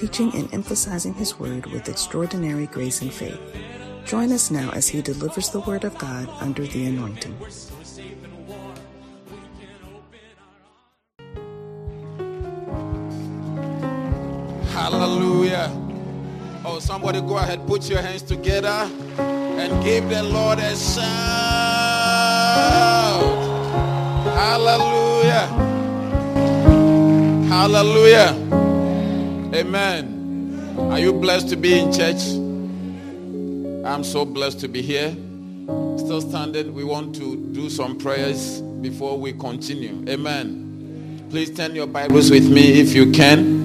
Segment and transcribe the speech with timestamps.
[0.00, 3.38] teaching and emphasizing his word with extraordinary grace and faith.
[4.06, 7.36] Join us now as he delivers the word of God under the anointing.
[14.72, 15.68] Hallelujah.
[16.64, 21.04] Oh, somebody go ahead, put your hands together and give the Lord a shout.
[24.32, 25.46] Hallelujah.
[27.52, 28.69] Hallelujah.
[29.52, 30.76] Amen.
[30.78, 32.22] Are you blessed to be in church?
[33.84, 35.10] I'm so blessed to be here.
[35.98, 36.72] Still standing.
[36.72, 40.04] We want to do some prayers before we continue.
[40.08, 41.26] Amen.
[41.30, 43.58] Please turn your Bibles with me if you can.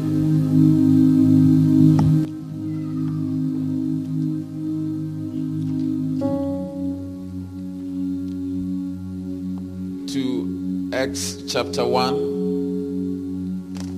[10.07, 12.47] To Acts chapter 1,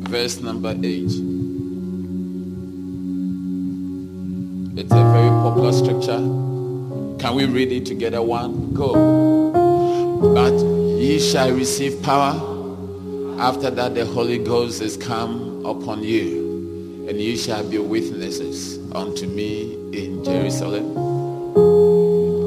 [0.10, 1.37] verse number 8.
[4.80, 6.20] It's a very popular scripture.
[7.18, 8.22] Can we read it together?
[8.22, 8.94] One, go.
[10.22, 10.54] But
[11.00, 12.40] ye shall receive power.
[13.40, 19.26] After that, the Holy Ghost is come upon you, and ye shall be witnesses unto
[19.26, 20.96] me in Jerusalem,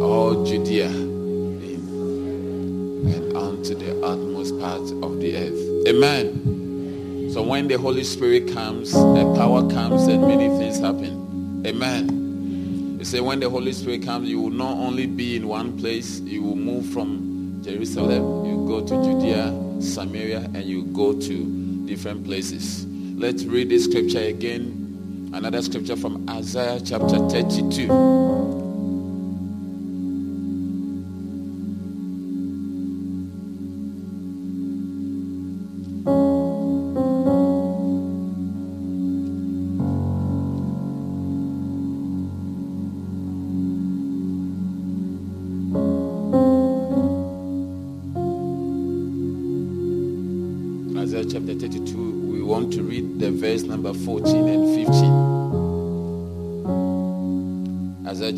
[0.01, 1.77] all Judea, and
[3.37, 5.89] unto the utmost part of the earth.
[5.89, 7.31] Amen.
[7.33, 11.65] So when the Holy Spirit comes, the power comes, and many things happen.
[11.67, 12.20] Amen.
[13.11, 16.45] Say when the Holy Spirit comes, you will not only be in one place, you
[16.45, 22.87] will move from Jerusalem, you go to Judea, Samaria, and you go to different places.
[22.87, 25.29] Let's read this scripture again.
[25.35, 28.60] Another scripture from Isaiah chapter 32.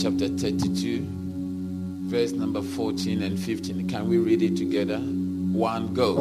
[0.02, 1.06] Chapter 32,
[2.08, 3.88] verse number 14 and 15.
[3.88, 4.98] Can we read it together?
[4.98, 6.14] One, go.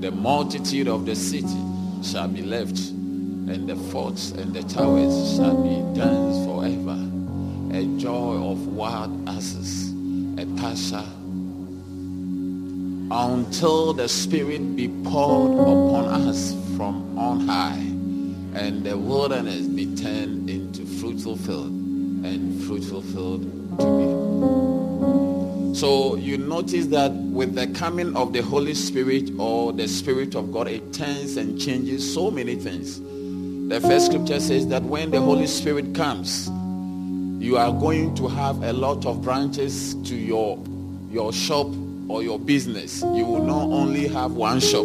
[0.00, 1.56] The multitude of the city
[2.02, 6.98] shall be left, and the forts and the towers shall be danced forever.
[7.72, 9.92] A joy of wild asses,
[10.36, 11.06] a pasture
[13.10, 17.89] until the Spirit be poured upon us from on high,
[18.54, 23.42] and the wilderness be turned into fruitful field, and fruitful field
[23.78, 25.74] to be.
[25.74, 30.52] So you notice that with the coming of the Holy Spirit or the Spirit of
[30.52, 33.00] God, it turns and changes so many things.
[33.70, 36.48] The first scripture says that when the Holy Spirit comes,
[37.42, 40.58] you are going to have a lot of branches to your
[41.10, 41.68] your shop
[42.08, 44.84] or your business, you will not only have one shop.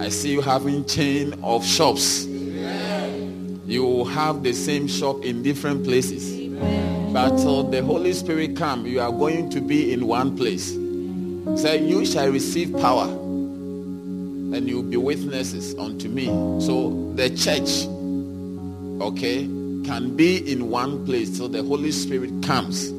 [0.00, 2.27] I see you having chain of shops.
[3.68, 6.36] You will have the same shop in different places.
[7.12, 10.72] But till the Holy Spirit come, you are going to be in one place.
[11.60, 16.26] Say, you shall receive power and you will be witnesses unto me.
[16.60, 17.86] So the church,
[19.02, 19.44] okay,
[19.84, 22.92] can be in one place till the Holy Spirit comes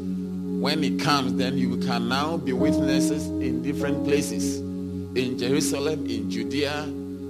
[0.59, 4.59] when it comes, then you can now be witnesses in different places.
[4.59, 6.83] In Jerusalem, in Judea,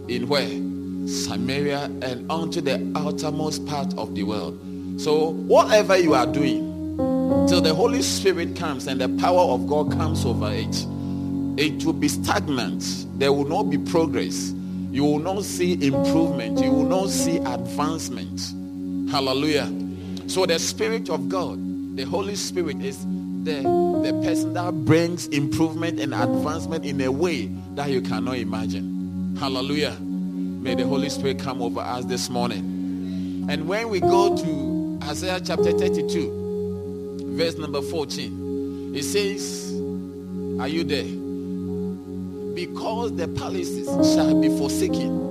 [0.07, 0.49] in where?
[1.09, 4.59] Samaria, and onto the outermost part of the world.
[5.01, 6.97] So whatever you are doing,
[7.47, 10.85] till the Holy Spirit comes and the power of God comes over it,
[11.57, 13.05] it will be stagnant.
[13.19, 14.53] There will not be progress.
[14.91, 16.59] You will not see improvement.
[16.59, 18.41] You will not see advancement.
[19.11, 19.71] Hallelujah.
[20.27, 21.57] So the Spirit of God,
[21.95, 23.05] the Holy Spirit is
[23.43, 23.61] the,
[24.03, 29.35] the person that brings improvement and advancement in a way that you cannot imagine.
[29.39, 29.97] Hallelujah.
[30.59, 33.45] May the Holy Spirit come over us this morning.
[33.49, 39.71] And when we go to Isaiah chapter 32, verse number 14, it says,
[40.59, 41.05] Are you there?
[42.55, 45.27] Because the palaces shall be forsaken.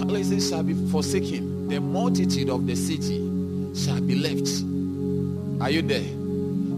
[0.00, 3.18] Palaces shall be forsaken, the multitude of the city
[3.76, 4.48] shall be left.
[5.62, 6.02] Are you there?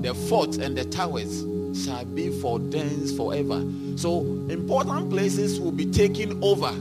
[0.02, 1.42] The forts and the towers
[1.74, 3.64] shall be for dens forever.
[3.96, 6.72] So important places will be taken over.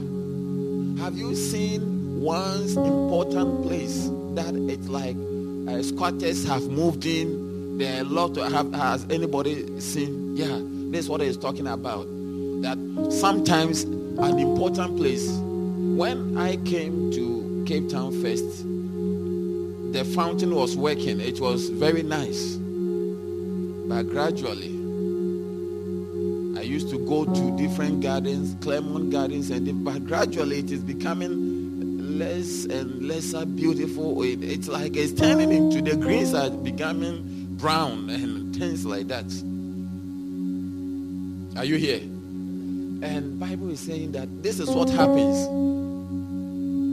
[1.02, 5.16] Have you seen one important place that it's like
[5.68, 7.78] uh, squatters have moved in?
[7.78, 8.36] There are a lot.
[8.36, 10.36] Of, have, has anybody seen?
[10.36, 10.60] Yeah,
[10.90, 12.06] this is what he's talking about.
[12.62, 12.76] That
[13.10, 15.28] sometimes an important place.
[15.30, 18.64] When I came to Cape Town first,
[19.92, 21.20] the fountain was working.
[21.20, 22.56] It was very nice.
[22.56, 24.79] But gradually,
[27.10, 33.44] go to different gardens, Claremont Gardens, and but gradually it is becoming less and lesser
[33.44, 34.22] beautiful.
[34.22, 39.24] It, it's like it's turning into the greens are becoming brown and things like that.
[41.58, 41.98] Are you here?
[41.98, 45.48] And Bible is saying that this is what happens.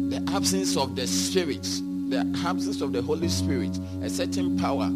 [0.09, 1.61] The absence of the Spirit,
[2.09, 4.89] the absence of the Holy Spirit, a certain power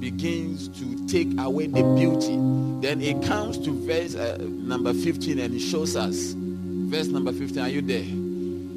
[0.00, 2.36] begins to take away the beauty.
[2.80, 6.34] Then it comes to verse uh, number 15 and it shows us.
[6.36, 8.04] Verse number 15, are you there?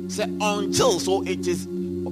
[0.10, 1.68] Say until, so it is,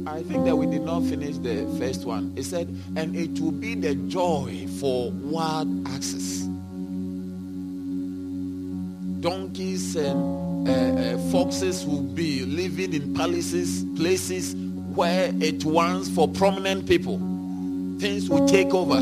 [0.05, 2.33] I think that we did not finish the first one.
[2.35, 6.41] It said, and it will be the joy for wild access.
[9.21, 14.53] Donkeys and uh, uh, foxes will be living in palaces, places
[14.93, 17.26] where it once for prominent people
[17.99, 19.01] things will take over.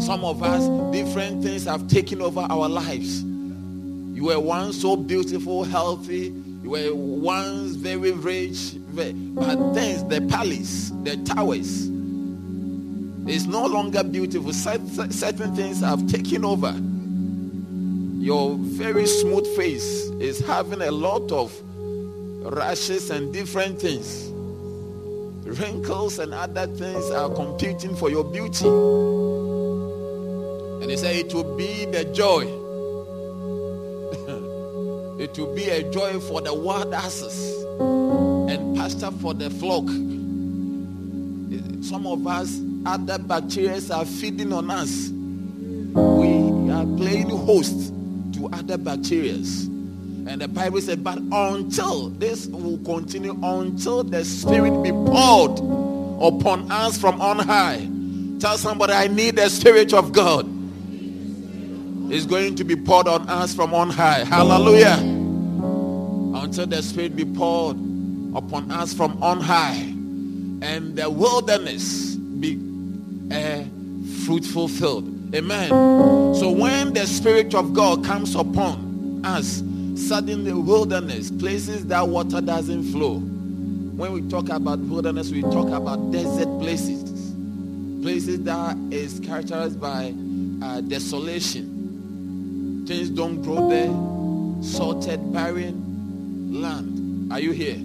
[0.00, 3.22] Some of us, different things have taken over our lives.
[3.22, 6.34] You were once so beautiful, healthy.
[6.62, 8.76] You were once very rich.
[8.94, 11.88] But things, the palace, the towers,
[13.28, 14.52] is no longer beautiful.
[14.52, 16.74] Certain things have taken over.
[18.22, 21.52] Your very smooth face is having a lot of
[22.42, 24.30] rashes and different things
[25.50, 28.66] wrinkles and other things are competing for your beauty.
[30.82, 32.42] And he said it will be the joy.
[35.22, 39.86] it will be a joy for the wild asses and pasture for the flock.
[41.84, 45.08] Some of us, other bacteria are feeding on us.
[45.10, 47.92] We are playing host
[48.34, 49.42] to other bacteria.
[50.30, 55.58] And the Bible said, but until this will continue, until the Spirit be poured
[56.22, 57.88] upon us from on high.
[58.38, 60.46] Tell somebody, I need the Spirit of God.
[62.12, 64.22] It's going to be poured on us from on high.
[64.22, 64.98] Hallelujah.
[66.40, 67.76] Until the Spirit be poured
[68.36, 69.80] upon us from on high.
[70.62, 72.56] And the wilderness be
[73.32, 73.66] a
[74.24, 75.34] fruitful field.
[75.34, 75.70] Amen.
[76.36, 79.64] So when the Spirit of God comes upon us,
[79.96, 83.18] suddenly wilderness, places that water doesn't flow.
[83.18, 87.34] When we talk about wilderness, we talk about desert places,
[88.02, 90.14] places that is characterized by
[90.62, 92.84] uh, desolation.
[92.86, 97.32] Things don't grow there, salted, barren land.
[97.32, 97.76] Are you here?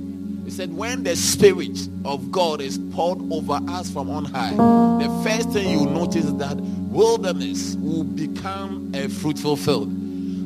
[0.45, 5.21] He said, when the Spirit of God is poured over us from on high, the
[5.23, 9.91] first thing you notice is that wilderness will become a fruitful field.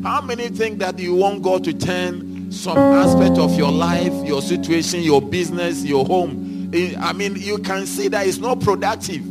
[0.03, 4.41] How many think that you want God to turn some aspect of your life, your
[4.41, 6.71] situation, your business, your home?
[6.99, 9.21] I mean, you can see that it's not productive.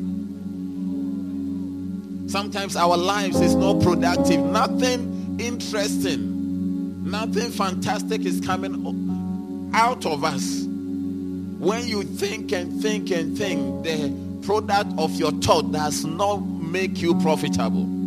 [2.31, 4.41] Sometimes our lives is not productive.
[4.41, 10.65] Nothing interesting, nothing fantastic is coming out of us.
[10.67, 14.13] When you think and think and think, the
[14.47, 17.98] product of your thought does not make you profitable.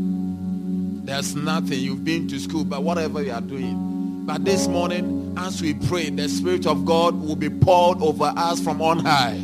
[1.03, 1.79] There's nothing.
[1.79, 4.23] You've been to school, but whatever you are doing.
[4.25, 8.61] But this morning, as we pray, the Spirit of God will be poured over us
[8.61, 9.41] from on high.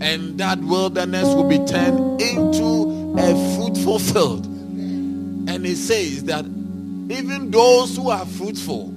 [0.00, 4.46] And that wilderness will be turned into a fruitful field.
[4.46, 8.94] And it says that even those who are fruitful,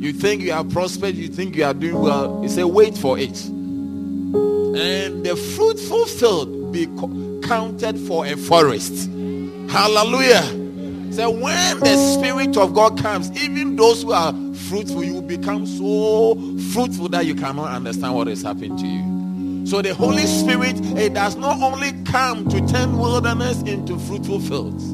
[0.00, 3.18] you think you are prospered, you think you are doing well, he said, wait for
[3.18, 3.44] it.
[3.46, 6.86] And the fruitful field be
[7.46, 9.08] counted for a forest.
[9.70, 10.57] Hallelujah.
[11.18, 16.36] So when the Spirit of God comes, even those who are fruitful, you become so
[16.72, 19.66] fruitful that you cannot understand what is happening to you.
[19.66, 24.84] So the Holy Spirit, it does not only come to turn wilderness into fruitful fields,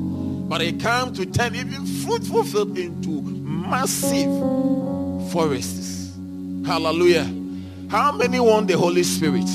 [0.49, 4.31] but it comes to turn even fruitful fields into massive
[5.31, 6.17] forests.
[6.65, 7.31] Hallelujah.
[7.91, 9.51] How many want the Holy Spirit?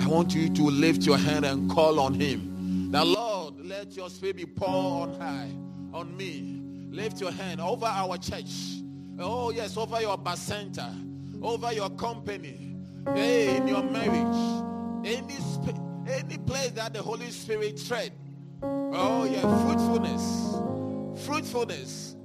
[0.00, 2.90] I want you to lift your hand and call on him.
[2.90, 5.65] The Lord, let your spirit be poured on high
[5.96, 6.60] on me.
[6.90, 8.82] Lift your hand over our church.
[9.18, 10.92] Oh, yes, over your bacenta,
[11.42, 12.76] over your company,
[13.14, 14.64] hey, in your marriage,
[15.04, 15.36] any
[16.06, 18.12] any place that the Holy Spirit tread.
[18.62, 22.16] Oh yeah, fruitfulness, fruitfulness.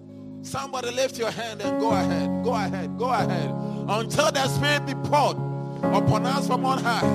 [0.44, 3.50] Somebody lift your hand and go ahead, go ahead, go ahead,
[3.88, 5.38] until the Spirit be poured
[5.82, 7.08] upon us from on high.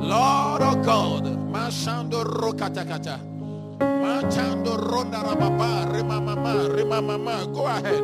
[0.00, 3.37] Lord of oh God, Mashando Rokatakata.
[3.80, 7.52] Machando Ronda Rababa, Remamama, Remamama.
[7.54, 8.02] Go ahead.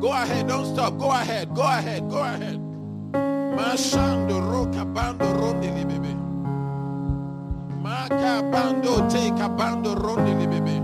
[0.00, 0.98] Go ahead, don't stop.
[0.98, 2.60] Go ahead, go ahead, go ahead.
[3.56, 6.12] Mashando roka bando ronde libebe.
[7.82, 10.76] Maka bando take bando ronde libebe.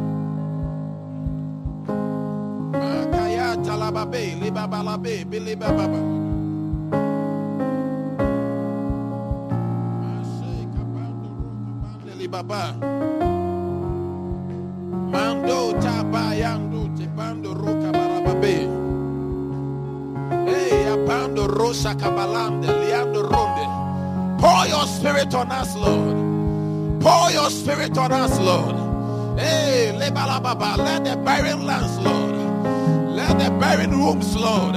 [2.72, 6.22] Maka ya talababe libabalabe bilibababa.
[12.32, 12.72] Baba
[15.10, 18.68] Mando tabayando te bando roka barababe.
[20.90, 24.40] Apando Rosa Kabalande, Leando Ronde.
[24.40, 27.02] Pour your spirit on us, Lord.
[27.02, 29.38] Pour your spirit on us, Lord.
[29.38, 33.14] Hey, Lebalababa, let the barren lands, Lord.
[33.14, 34.74] Let the barren rooms, Lord.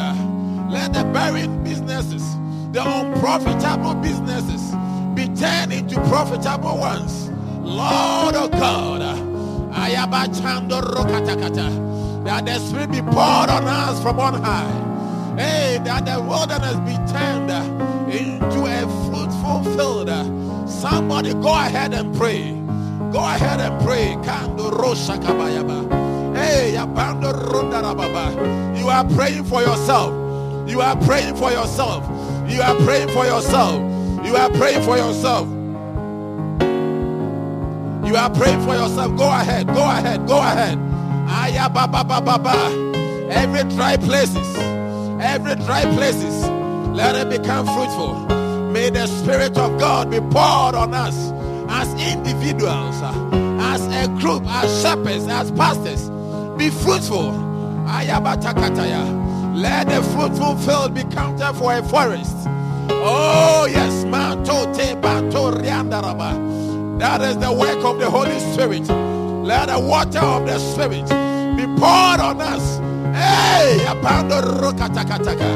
[0.69, 2.35] Let the barren businesses,
[2.74, 4.75] the unprofitable businesses,
[5.15, 7.25] be turned into profitable ones.
[7.65, 14.36] Lord of God, I Ayabachando Rokatakata, that the Spirit be poured on us from on
[14.36, 15.36] high.
[15.38, 17.50] Hey, that the wilderness be turned
[18.13, 20.69] into a fruitful field.
[20.69, 22.51] Somebody go ahead and pray.
[23.12, 24.15] Go ahead and pray.
[26.36, 26.74] Hey,
[28.79, 30.69] you are praying for yourself.
[30.69, 32.03] You are praying for yourself.
[32.50, 33.75] You are praying for yourself.
[34.25, 35.54] You are praying for yourself.
[38.05, 39.17] You are praying for yourself.
[39.17, 39.67] Go ahead.
[39.67, 40.27] Go ahead.
[40.27, 40.77] Go ahead.
[43.31, 44.75] Every dry places
[45.25, 46.47] every dry places,
[46.95, 48.13] let it become fruitful.
[48.71, 51.31] May the Spirit of God be poured on us
[51.69, 52.95] as individuals,
[53.62, 56.09] as a group, as shepherds, as pastors.
[56.57, 57.31] Be fruitful.
[59.55, 62.35] Let the fruitful field be counted for a forest.
[62.89, 64.05] Oh, yes.
[67.00, 68.88] That is the work of the Holy Spirit.
[69.46, 71.06] Let the water of the Spirit
[71.58, 72.80] be poured on us
[73.16, 75.52] Hey, apando rokatakataka.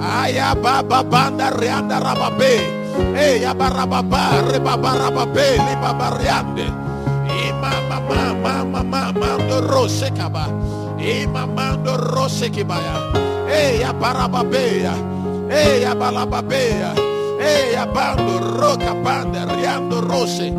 [0.00, 2.60] Aya baba banda rianda rababe.
[3.16, 6.66] Hey, abarababa rebabarababe libabariande.
[7.48, 10.44] Ima mama mama mama ndo rose kaba.
[11.00, 13.00] Ima mando rose kibaya.
[13.48, 14.92] Hey, abarababeya.
[15.48, 16.92] Hey, abalababeya.
[17.40, 20.52] Hey, abando roka banda riando rose.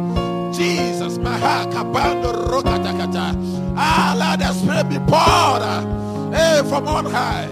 [0.52, 3.36] Jesus, mahaka bando roka takata.
[3.78, 5.62] Ah, let the be poured.
[6.34, 7.48] Hey, from on high.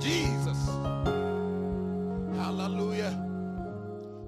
[0.00, 0.58] Jesus.
[2.36, 3.12] Hallelujah.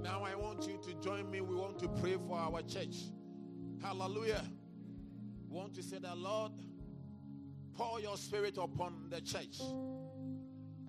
[0.04, 1.40] Now I want you to join me.
[1.40, 3.10] We want to pray for our church.
[3.82, 4.44] Hallelujah.
[5.50, 6.52] We want to say that, Lord,
[7.74, 9.58] pour your spirit upon the church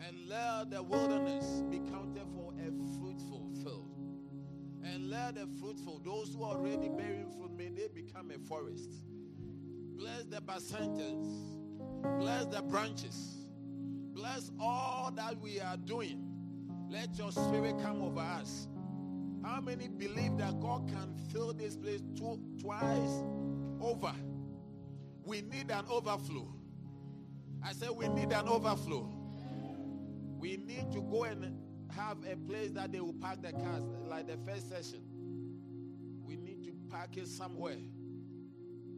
[0.05, 3.85] and let the wilderness be counted for a fruitful field.
[4.83, 8.89] And let the fruitful, those who are already bearing fruit, may they become a forest.
[9.97, 11.27] Bless the bacentas.
[12.19, 13.47] Bless the branches.
[14.13, 16.25] Bless all that we are doing.
[16.89, 18.67] Let your spirit come over us.
[19.43, 23.23] How many believe that God can fill this place two, twice
[23.81, 24.13] over?
[25.23, 26.47] We need an overflow.
[27.63, 29.18] I said we need an overflow.
[30.39, 31.57] We need to go and
[31.91, 35.01] have a place that they will park the cars like the first session.
[36.25, 37.77] We need to park it somewhere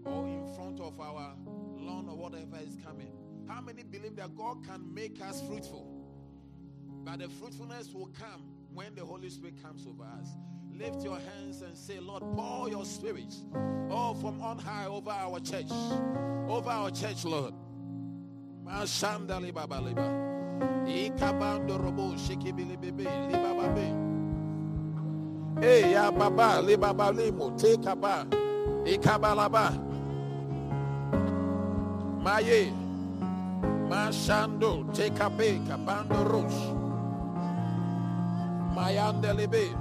[0.06, 1.36] or in front of our
[1.78, 3.12] lawn or whatever is coming.
[3.48, 5.88] How many believe that God can make us fruitful?
[7.04, 8.44] But the fruitfulness will come
[8.74, 10.30] when the Holy Spirit comes over us.
[10.74, 13.34] Lift your hands and say, Lord, pour your spirit,
[13.90, 15.72] oh, from on high over our church,
[16.48, 17.54] over our church, Lord.
[25.60, 28.26] Hey, ya baba, li baba limo, take a ba,
[28.86, 29.92] ikabalaba.
[32.22, 32.72] Maye.
[33.90, 34.86] Mashando.
[34.94, 35.60] Tekabe.
[35.68, 36.62] Kabando Rosh.
[38.76, 39.74] Mayandelebe.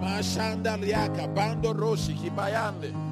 [0.00, 1.26] Mashanda liaka.
[1.34, 2.14] Bando Roshi.
[2.14, 3.11] Kibayande.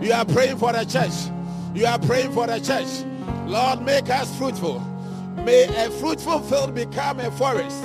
[0.00, 1.32] You are praying for the church.
[1.74, 3.04] You are praying for the church.
[3.46, 4.80] Lord, make us fruitful.
[5.44, 7.82] May a fruitful field become a forest.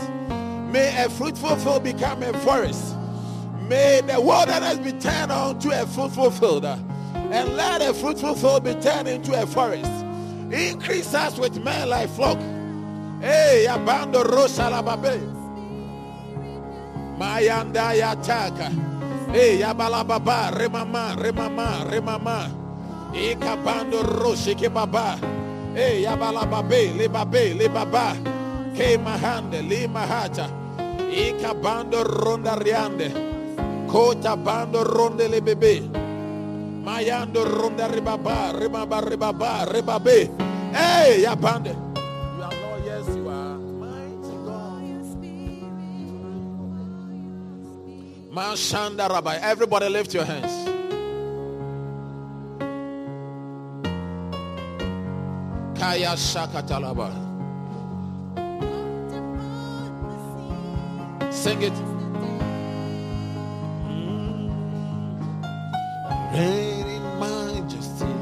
[0.72, 2.96] May a fruitful field become a forest.
[3.67, 6.65] May the wilderness be turned onto a fruitful field.
[6.65, 9.91] And let a fruitful field be turned into a forest.
[10.51, 12.38] Increase us with men like flock.
[13.22, 15.22] Hey, abando rosa la babe.
[17.17, 18.93] Mayanda yataka.
[19.34, 22.54] Hey, yabala baba, remama, remama, remama.
[23.18, 25.18] Ikabando roshi ke baba.
[25.74, 28.13] Hey, yabala babe, le babe, le baba.
[28.78, 30.46] Ke mahande, li mahata.
[31.10, 33.10] Ikabando ronda riande.
[33.90, 35.82] Kota bando ronde le bebe.
[36.86, 40.30] Mayando ronda ribaba, ribaba, ribaba, ribabe.
[40.78, 41.83] Hey, yabande.
[48.34, 49.36] Mashanda Rabbi.
[49.36, 50.52] Everybody lift your hands.
[55.78, 57.13] Kaya Shakatalaba.
[61.32, 61.74] Sing it.
[66.34, 68.16] Reign in majesty.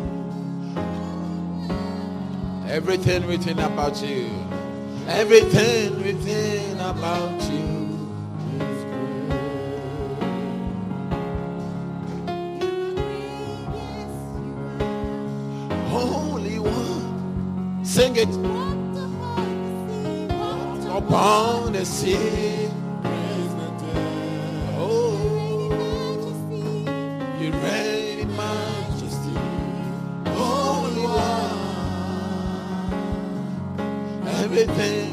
[2.70, 4.30] Everything written about you.
[5.08, 7.71] Everything written about you.
[18.22, 18.36] It.
[20.90, 22.70] Upon the sea.
[24.78, 25.18] Oh.
[34.44, 35.11] Everything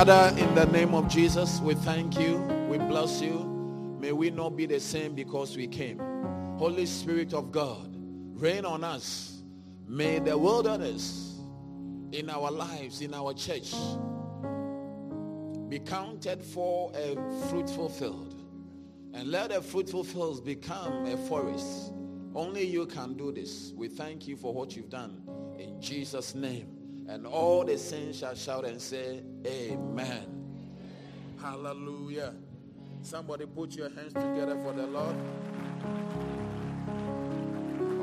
[0.00, 2.38] Father, in the name of Jesus, we thank you.
[2.70, 3.44] We bless you.
[4.00, 5.98] May we not be the same because we came.
[6.56, 7.94] Holy Spirit of God,
[8.32, 9.42] reign on us.
[9.86, 11.40] May the wilderness
[12.12, 13.74] in our lives, in our church,
[15.68, 17.16] be counted for a
[17.50, 18.42] fruitful field.
[19.12, 21.92] And let the fruitful fields become a forest.
[22.34, 23.74] Only you can do this.
[23.76, 25.20] We thank you for what you've done.
[25.58, 26.79] In Jesus' name.
[27.10, 30.28] And all the saints shall shout and say, Amen.
[31.42, 32.32] Hallelujah.
[33.02, 35.16] Somebody put your hands together for the Lord.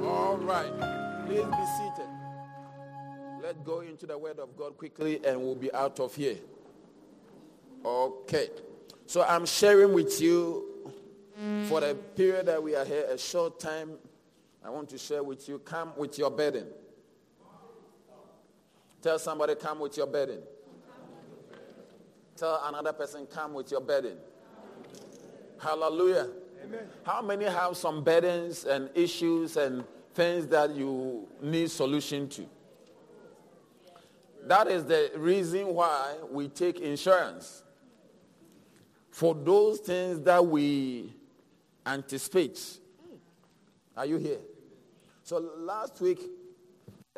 [0.06, 1.26] All right.
[1.26, 2.10] Please be seated.
[3.42, 6.36] Let's go into the word of God quickly and we'll be out of here.
[7.86, 8.50] Okay.
[9.06, 10.66] So I'm sharing with you
[11.70, 13.92] for the period that we are here, a short time.
[14.66, 16.68] I want to share with you, come with your burden.
[19.02, 20.40] Tell somebody, come with your burden.
[22.36, 24.18] Tell another person, come with your burden.
[25.60, 26.28] Hallelujah.
[26.64, 26.88] Amen.
[27.04, 29.84] How many have some burdens and issues and
[30.14, 32.46] things that you need solution to?
[34.46, 37.64] That is the reason why we take insurance.
[39.12, 41.14] For those things that we
[41.86, 42.80] anticipate.
[43.96, 44.40] Are you here?
[45.24, 46.22] So last week,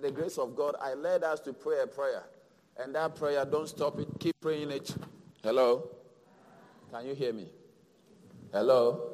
[0.02, 2.24] the grace of God, I led us to pray a prayer.
[2.78, 4.08] And that prayer, don't stop it.
[4.20, 4.96] Keep praying it.
[5.44, 5.90] Hello?
[6.92, 7.48] Can you hear me?
[8.52, 9.12] Hello?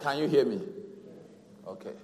[0.00, 0.60] Can you hear me?
[1.66, 1.94] Okay.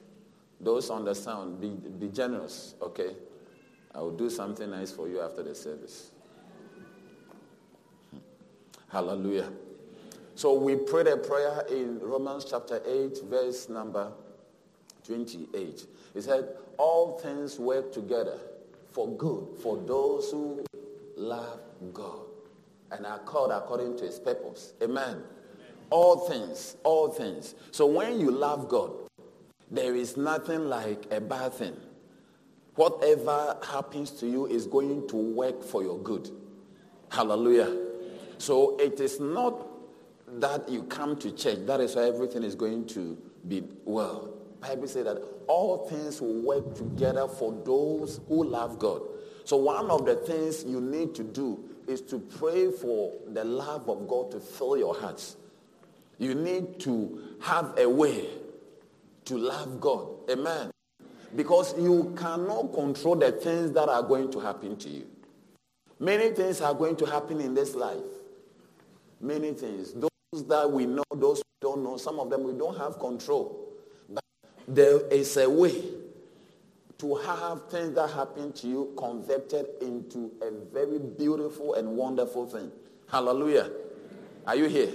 [0.60, 3.14] Those on the sound, be, be generous, okay?
[3.94, 6.10] I will do something nice for you after the service.
[8.88, 9.50] Hallelujah.
[10.34, 14.12] So we prayed a prayer in Romans chapter 8, verse number
[15.08, 15.86] 28.
[16.14, 18.38] He said, All things work together
[18.92, 20.64] for good for those who
[21.16, 21.60] love
[21.92, 22.20] God
[22.92, 24.74] and are called according to his purpose.
[24.82, 25.08] Amen.
[25.08, 25.22] Amen.
[25.90, 27.54] All things, all things.
[27.70, 28.92] So when you love God,
[29.70, 31.76] there is nothing like a bad thing.
[32.74, 36.30] Whatever happens to you is going to work for your good.
[37.10, 37.76] Hallelujah.
[38.38, 39.66] So it is not
[40.40, 41.66] that you come to church.
[41.66, 44.37] That is why everything is going to be well.
[44.60, 49.02] Bible says that all things will work together for those who love God.
[49.44, 53.88] So one of the things you need to do is to pray for the love
[53.88, 55.36] of God to fill your hearts.
[56.18, 58.26] You need to have a way
[59.24, 60.08] to love God.
[60.30, 60.70] Amen.
[61.34, 65.06] Because you cannot control the things that are going to happen to you.
[66.00, 67.98] Many things are going to happen in this life.
[69.20, 69.92] Many things.
[69.92, 73.67] Those that we know, those we don't know, some of them we don't have control.
[74.68, 75.82] There is a way
[76.98, 82.70] to have things that happen to you converted into a very beautiful and wonderful thing.
[83.10, 83.70] Hallelujah.
[84.46, 84.90] Are you here?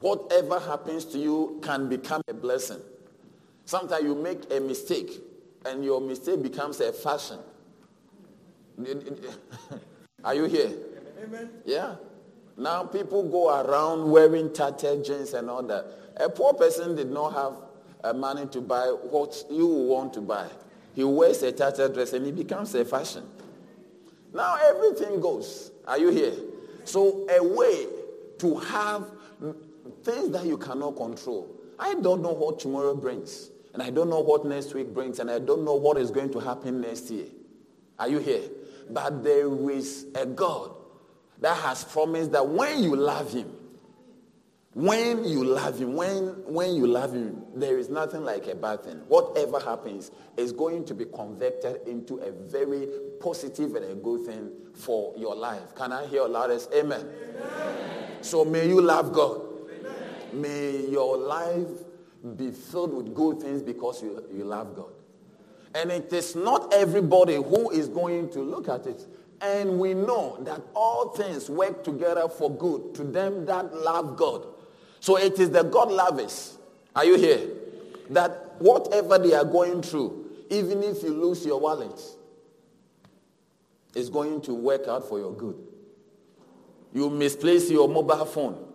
[0.00, 2.80] Whatever happens to you can become a blessing.
[3.64, 5.12] Sometimes you make a mistake
[5.64, 7.38] and your mistake becomes a fashion.
[10.24, 10.72] Are you here?
[11.22, 11.48] Amen.
[11.64, 11.94] Yeah.
[12.56, 15.86] Now people go around wearing tattered jeans and all that.
[16.16, 17.54] A poor person did not have
[18.12, 20.48] money to buy what you want to buy.
[20.94, 23.24] He wears a tattered dress and he becomes a fashion.
[24.32, 25.70] Now everything goes.
[25.86, 26.34] Are you here?
[26.84, 27.86] So a way
[28.38, 29.10] to have
[30.02, 31.48] things that you cannot control.
[31.78, 33.50] I don't know what tomorrow brings.
[33.72, 35.18] And I don't know what next week brings.
[35.18, 37.26] And I don't know what is going to happen next year.
[37.98, 38.42] Are you here?
[38.90, 40.72] But there is a God
[41.40, 43.50] that has promised that when you love him,
[44.74, 48.82] when you love him, when, when you love him, there is nothing like a bad
[48.82, 48.96] thing.
[49.06, 52.88] Whatever happens is going to be converted into a very
[53.20, 55.74] positive and a good thing for your life.
[55.76, 57.06] Can I hear loudest amen?
[57.08, 58.08] amen.
[58.20, 59.42] So may you love God.
[60.32, 61.68] May your life
[62.36, 64.90] be filled with good things because you, you love God.
[65.76, 69.06] And it is not everybody who is going to look at it.
[69.40, 74.46] And we know that all things work together for good to them that love God.
[75.04, 76.56] So it is the God lovers.
[76.96, 77.46] Are you here?
[78.08, 82.00] That whatever they are going through, even if you lose your wallet,
[83.94, 85.56] is going to work out for your good.
[86.94, 88.66] You misplace your mobile phone.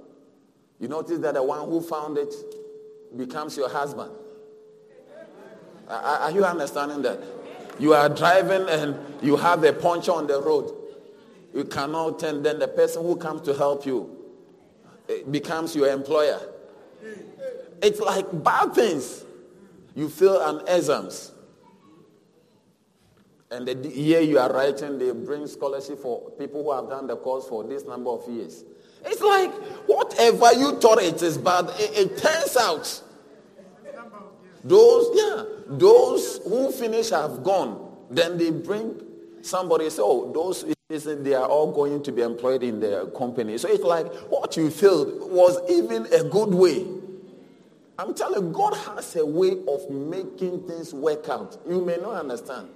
[0.79, 2.31] You notice that the one who found it
[3.17, 4.11] becomes your husband.
[5.87, 7.23] Are, you understanding that?
[7.79, 10.75] You are driving and you have a puncher on the road.
[11.55, 12.43] You cannot turn.
[12.43, 14.18] Then the person who comes to help you
[15.29, 16.39] becomes your employer.
[17.81, 19.25] It's like bad things.
[19.95, 21.31] You fill an exams.
[23.51, 27.15] And the year you are writing, they bring scholarship for people who have done the
[27.15, 28.63] course for this number of years.
[29.03, 29.51] It's like
[29.87, 33.03] whatever you thought it is bad, it, it turns out.
[34.63, 37.87] Those, yeah, those who finish have gone.
[38.11, 39.01] Then they bring
[39.41, 43.59] somebody say, oh, those they are all going to be employed in the company.
[43.59, 46.83] So it's like what you felt was even a good way.
[47.99, 51.57] I'm telling you, God has a way of making things work out.
[51.67, 52.69] You may not understand.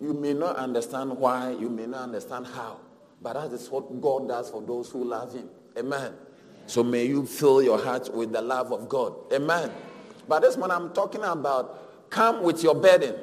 [0.00, 1.50] You may not understand why.
[1.50, 2.78] You may not understand how.
[3.20, 5.48] But that is what God does for those who love him.
[5.76, 6.12] Amen.
[6.66, 9.14] So may you fill your heart with the love of God.
[9.32, 9.72] Amen.
[10.28, 13.16] But this one I'm talking about, come with your burden.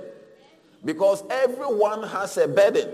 [0.84, 2.90] Because everyone has a burden.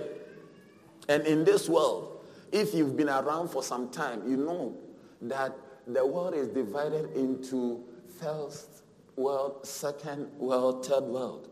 [1.08, 4.78] And in this world, if you've been around for some time, you know
[5.22, 7.84] that the world is divided into
[8.20, 8.84] first
[9.16, 11.50] world, second world, third world.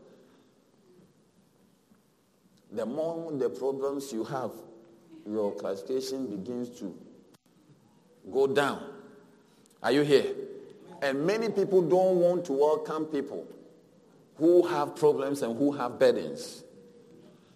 [2.71, 4.51] The more the problems you have,
[5.25, 6.95] your classification begins to
[8.31, 8.83] go down.
[9.81, 10.33] Are you here?
[11.01, 13.47] And many people don't want to welcome people
[14.37, 16.64] who have problems and who have burdens.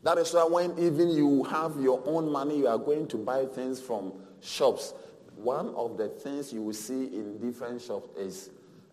[0.03, 3.45] That is why when even you have your own money, you are going to buy
[3.45, 4.93] things from shops.
[5.35, 8.49] One of the things you will see in different shops is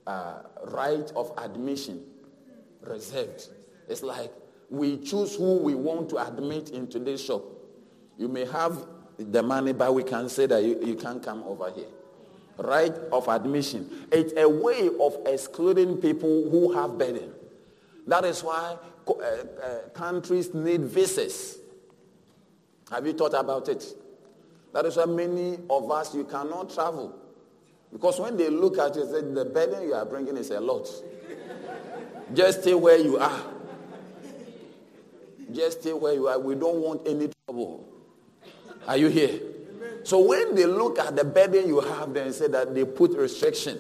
[0.07, 2.05] uh, right of admission
[2.81, 3.49] reserved.
[3.89, 4.33] It's like
[4.71, 7.43] we choose who we want to admit into this shop.
[8.19, 8.87] You may have
[9.19, 11.87] the money, but we can say that you, you can't come over here.
[12.59, 14.07] Right of admission.
[14.11, 17.33] It's a way of excluding people who have burden.
[18.07, 21.59] That is why Uh, uh, countries need visas.
[22.91, 23.85] Have you thought about it?
[24.73, 27.15] That is why many of us, you cannot travel.
[27.93, 30.89] Because when they look at you, say, the burden you are bringing is a lot.
[32.35, 33.43] Just stay where you are.
[35.53, 36.39] Just stay where you are.
[36.39, 37.89] We don't want any trouble.
[38.87, 39.41] Are you here?
[40.03, 43.79] So when they look at the burden you have, they say that they put restriction.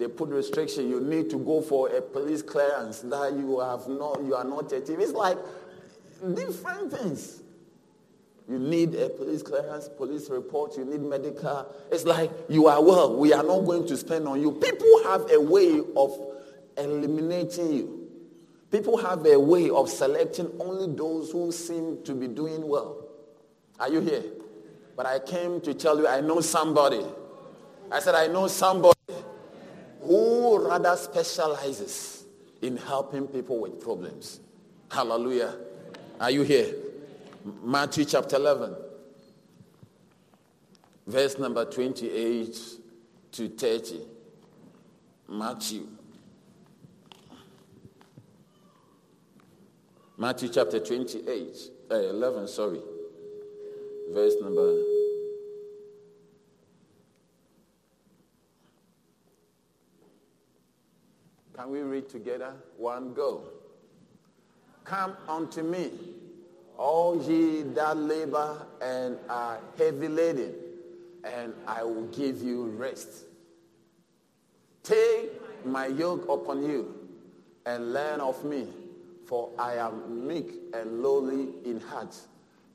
[0.00, 0.88] They put restriction.
[0.88, 4.72] You need to go for a police clearance that you have not, you are not
[4.72, 4.98] a thief.
[4.98, 5.36] It's like
[6.34, 7.42] different things.
[8.48, 11.66] You need a police clearance, police report, you need medical.
[11.92, 14.52] It's like you are well, we are not going to spend on you.
[14.52, 16.18] People have a way of
[16.78, 18.08] eliminating you.
[18.70, 23.04] People have a way of selecting only those who seem to be doing well.
[23.78, 24.24] Are you here?
[24.96, 27.04] But I came to tell you I know somebody.
[27.92, 28.94] I said I know somebody
[30.02, 32.24] who rather specializes
[32.62, 34.40] in helping people with problems.
[34.90, 35.56] Hallelujah.
[36.20, 36.74] Are you here?
[37.62, 38.76] Matthew chapter 11,
[41.06, 42.58] verse number 28
[43.32, 44.00] to 30.
[45.28, 45.86] Matthew.
[50.18, 51.56] Matthew chapter 28,
[51.90, 52.80] uh, 11, sorry.
[54.12, 54.89] Verse number
[62.08, 62.54] Together?
[62.76, 63.44] One go.
[64.84, 65.90] Come unto me,
[66.76, 70.54] all ye that labor and are heavy laden,
[71.24, 73.26] and I will give you rest.
[74.82, 75.32] Take
[75.66, 76.94] my yoke upon you
[77.66, 78.66] and learn of me,
[79.26, 82.16] for I am meek and lowly in heart,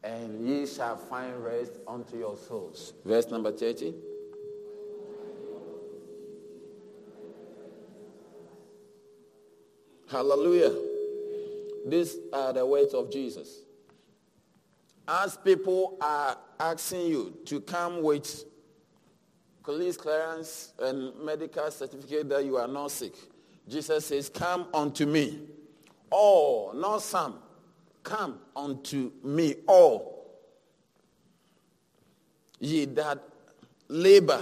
[0.03, 2.93] and ye shall find rest unto your souls.
[3.03, 3.93] Verse number 30.
[10.07, 10.73] Hallelujah.
[11.85, 13.59] These are the words of Jesus.
[15.07, 18.45] As people are asking you to come with
[19.63, 23.13] police clearance and medical certificate that you are not sick,
[23.67, 25.39] Jesus says, come unto me.
[26.09, 27.39] All, not some.
[28.03, 30.39] Come unto me, all.
[32.59, 33.21] Ye that
[33.87, 34.41] labor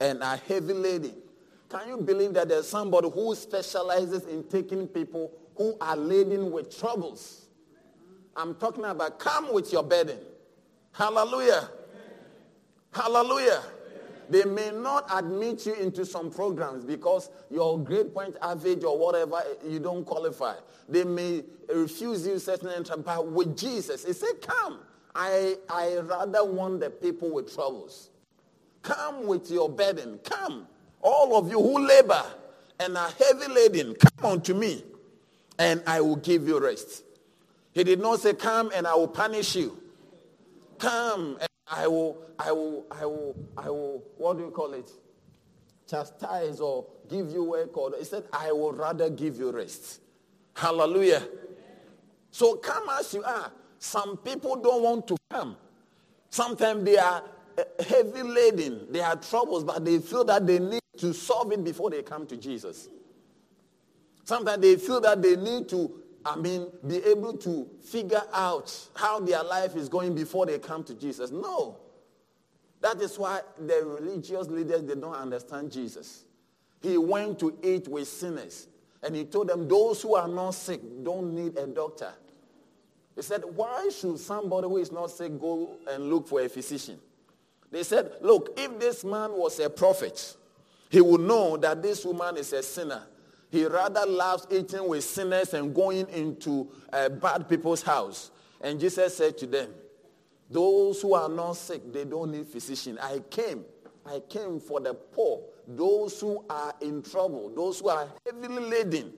[0.00, 1.14] and are heavy laden
[1.68, 6.76] can you believe that there's somebody who specializes in taking people who are laden with
[6.78, 7.46] troubles?
[8.36, 10.18] I'm talking about come with your burden.
[10.92, 11.68] Hallelujah.
[12.92, 13.62] Hallelujah.
[14.30, 19.36] They may not admit you into some programs because your grade point average or whatever,
[19.36, 20.54] eh, you don't qualify.
[20.88, 24.80] They may refuse you certain entrance, but with Jesus, he said, come.
[25.14, 28.10] I, I rather want the people with troubles.
[28.82, 30.20] Come with your burden.
[30.22, 30.68] Come.
[31.00, 32.24] All of you who labor
[32.80, 34.84] and are heavy laden, come unto me
[35.58, 37.04] and I will give you rest.
[37.72, 39.80] He did not say, come and I will punish you.
[40.78, 44.90] Come and I will, I will, I will, I will, what do you call it?
[45.88, 50.00] Chastise or give you work or he said, I will rather give you rest.
[50.54, 51.22] Hallelujah.
[52.30, 53.50] So come as you are.
[53.78, 55.56] Some people don't want to come.
[56.30, 57.22] Sometimes they are
[57.56, 58.86] eh, heavy laden.
[58.90, 62.26] They have troubles, but they feel that they need to solve it before they come
[62.26, 62.88] to Jesus.
[64.24, 69.20] Sometimes they feel that they need to, I mean, be able to figure out how
[69.20, 71.30] their life is going before they come to Jesus.
[71.30, 71.78] No.
[72.80, 76.24] That is why the religious leaders, they don't understand Jesus.
[76.80, 78.68] He went to eat with sinners.
[79.02, 82.12] And he told them, those who are not sick don't need a doctor.
[83.16, 86.98] He said, why should somebody who is not sick go and look for a physician?
[87.70, 90.36] They said, look, if this man was a prophet,
[90.90, 93.02] he will know that this woman is a sinner.
[93.50, 98.30] He rather loves eating with sinners and going into uh, bad people's house.
[98.60, 99.70] And Jesus said to them,
[100.50, 102.98] those who are not sick, they don't need physician.
[103.00, 103.64] I came.
[104.06, 109.12] I came for the poor, those who are in trouble, those who are heavily laden.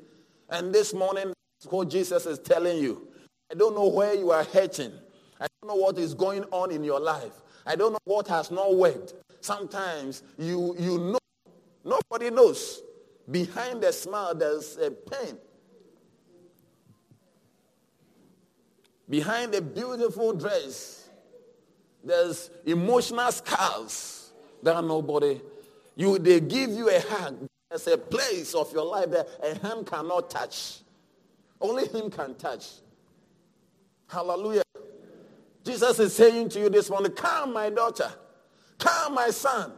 [0.49, 1.33] And this morning,
[1.69, 3.07] what Jesus is telling you.
[3.51, 4.93] I don't know where you are hurting.
[5.41, 7.43] I don't know what is going on in your life.
[7.67, 9.15] I don't know what has not worked.
[9.41, 11.20] Sometimes you, you know,
[11.91, 12.83] nobody knows.
[13.31, 15.37] Behind the smile, there's a pain.
[19.09, 21.09] Behind the beautiful dress,
[22.03, 25.41] there's emotional scars that nobody,
[25.97, 27.47] you, they give you a hug.
[27.69, 30.81] There's a place of your life that a hand cannot touch.
[31.61, 32.67] Only him can touch.
[34.09, 34.63] Hallelujah.
[35.65, 38.11] Jesus is saying to you this morning, come, my daughter.
[38.79, 39.73] Come, my son.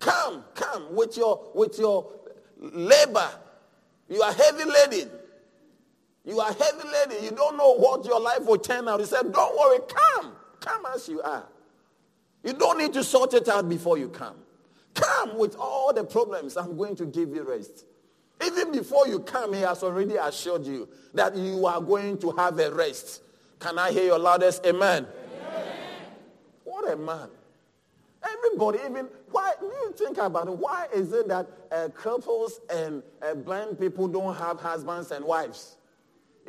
[0.00, 2.12] Come, come with your, with your
[2.58, 3.30] labor.
[4.08, 5.10] You are heavy laden.
[6.24, 7.24] You are heavy laden.
[7.24, 9.00] You don't know what your life will turn out.
[9.00, 9.78] He said, don't worry.
[9.88, 10.32] Come.
[10.60, 11.46] Come as you are.
[12.42, 14.36] You don't need to sort it out before you come.
[14.94, 16.56] Come with all the problems.
[16.56, 17.84] I'm going to give you rest.
[18.44, 22.58] Even before you come, he has already assured you that you are going to have
[22.58, 23.22] a rest.
[23.58, 25.06] Can I hear your loudest amen?
[25.06, 25.64] amen?
[26.64, 27.28] What a man.
[28.22, 33.02] Everybody, even, why, do you think about it, why is it that uh, couples and
[33.22, 35.76] uh, blind people don't have husbands and wives?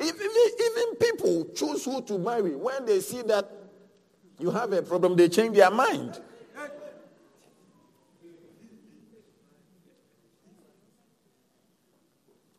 [0.00, 0.14] Even,
[0.60, 3.50] even people choose who to marry when they see that
[4.40, 6.20] You have a problem, they change their mind.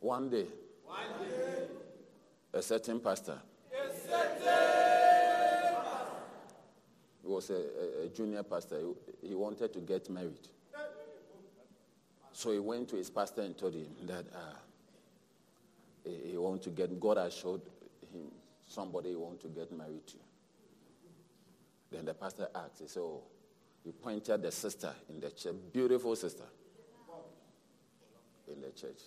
[0.02, 0.46] One day,
[0.86, 1.68] One day.
[2.54, 3.38] a certain pastor,
[3.72, 4.59] a certain
[7.30, 8.80] was a, a, junior pastor,
[9.22, 10.48] he, wanted to get married.
[12.32, 14.56] So he went to his pastor and told him that uh,
[16.04, 17.62] he, he want to get, God has showed
[18.14, 18.32] him
[18.68, 20.16] somebody he want to get married to.
[21.92, 23.22] Then the pastor asked, he said, oh,
[23.84, 26.44] he pointed the sister in the church, beautiful sister
[28.48, 29.02] in the church.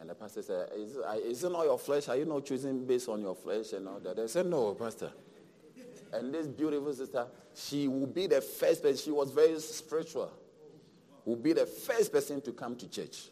[0.00, 2.08] And the pastor said, is, is it not your flesh?
[2.08, 4.16] Are you not choosing based on your flesh and all that?
[4.16, 5.12] They said, no, pastor.
[6.12, 8.96] And this beautiful sister, she will be the first person.
[8.96, 10.30] She was very spiritual.
[11.24, 13.28] Will be the first person to come to church.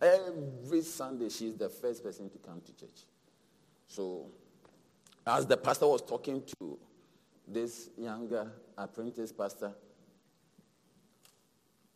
[0.00, 3.04] Every Sunday, she's the first person to come to church.
[3.86, 4.26] So,
[5.26, 6.78] as the pastor was talking to
[7.46, 9.72] this younger apprentice pastor,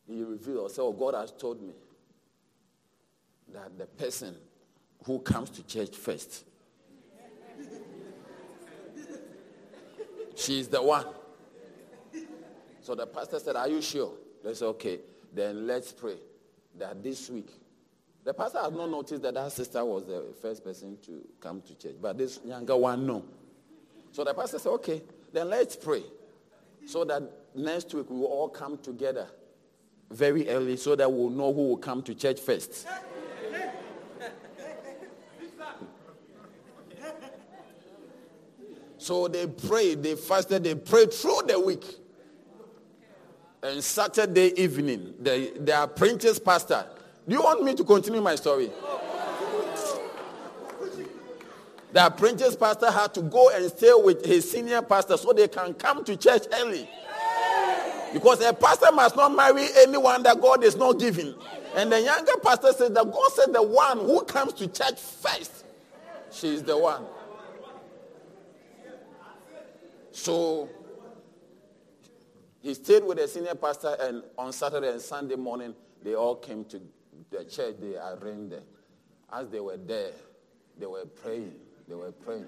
[0.06, 1.74] he revealed, Oh, God has told me
[3.52, 4.36] that the person
[5.04, 6.44] who comes to church first,
[10.38, 11.06] she's the one.
[12.80, 14.12] So the pastor said, Are you sure?
[14.42, 15.00] They said, Okay,
[15.34, 16.16] then let's pray
[16.78, 17.50] that this week.
[18.24, 21.74] The pastor had not noticed that that sister was the first person to come to
[21.74, 23.24] church, but this younger one, no.
[24.12, 26.02] So the pastor said, Okay, then let's pray
[26.86, 27.22] so that
[27.54, 29.26] next week we will all come together
[30.10, 32.86] very early so that we'll know who will come to church first.
[39.08, 41.82] So they prayed, they fasted, they prayed through the week.
[43.62, 46.84] And Saturday evening, the, the apprentice pastor.
[47.26, 48.70] Do you want me to continue my story?
[51.90, 55.72] The apprentice pastor had to go and stay with his senior pastor so they can
[55.72, 56.86] come to church early.
[58.12, 61.34] Because a pastor must not marry anyone that God is not giving.
[61.74, 65.64] And the younger pastor said that God said the one who comes to church first,
[66.30, 67.06] she is the one.
[70.18, 70.68] So
[72.60, 76.64] he stayed with the senior pastor, and on Saturday and Sunday morning, they all came
[76.66, 76.80] to
[77.30, 77.76] the church.
[77.80, 78.64] They arranged there.
[79.32, 80.10] As they were there,
[80.76, 81.54] they were praying.
[81.86, 82.46] They were praying.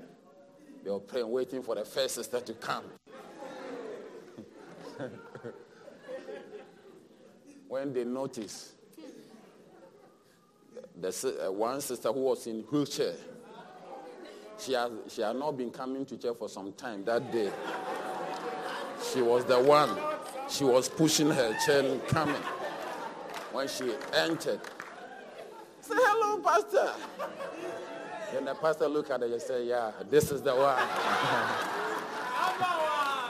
[0.82, 2.84] They were praying, waiting for the first sister to come.
[7.68, 8.72] when they noticed
[11.00, 13.14] the uh, one sister who was in wheelchair,
[14.60, 17.50] she had, she had not been coming to church for some time that day.
[19.12, 19.96] She was the one.
[20.48, 22.42] She was pushing her chair coming.
[23.52, 24.60] When she entered,
[25.80, 26.92] say hello, pastor.
[28.32, 30.78] Then the pastor looked at her and said, Yeah, this is the one.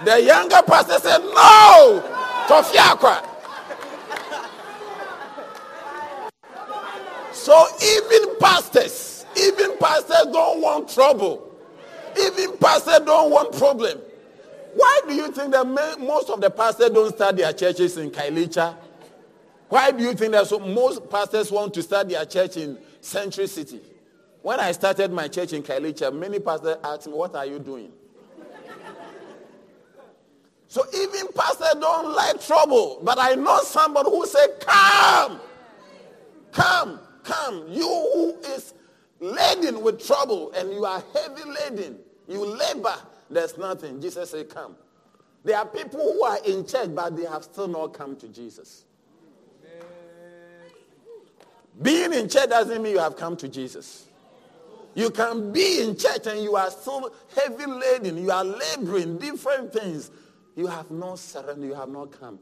[0.05, 2.03] the younger pastor said, No!
[2.47, 3.27] Tofiakwa.
[7.33, 11.51] So even pastors, even pastors don't want trouble.
[12.19, 13.99] Even pastors don't want problem.
[14.75, 18.77] Why do you think that most of the pastors don't start their churches in Khayelitsha?
[19.69, 23.47] Why do you think that so most pastors want to start their church in Century
[23.47, 23.81] City?
[24.43, 27.93] When I started my church in Khayelitsha, many pastors asked me, What are you doing?
[30.67, 33.01] so even pastors don't like trouble.
[33.03, 35.41] But I know somebody who said, Come,
[36.53, 37.67] come, come.
[37.69, 38.75] You who is
[39.21, 42.97] laden with trouble and you are heavy laden, you labor,
[43.29, 44.01] there's nothing.
[44.01, 44.77] Jesus said, Come.
[45.45, 48.85] There are people who are in church, but they have still not come to Jesus.
[51.81, 54.07] Being in church doesn't mean you have come to Jesus.
[54.95, 58.19] You can be in church and you are so heavy laden.
[58.19, 60.11] You are laboring different things.
[60.57, 61.69] You have not surrendered.
[61.69, 62.39] You have not come.